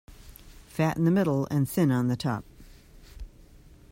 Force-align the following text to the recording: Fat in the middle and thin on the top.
Fat 0.65 0.97
in 0.97 1.05
the 1.05 1.11
middle 1.11 1.45
and 1.51 1.69
thin 1.69 1.91
on 1.91 2.07
the 2.07 2.15
top. 2.15 2.43